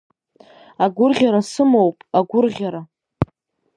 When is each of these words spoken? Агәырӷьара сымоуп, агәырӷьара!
Агәырӷьара 0.83 1.41
сымоуп, 1.51 1.97
агәырӷьара! 2.17 2.81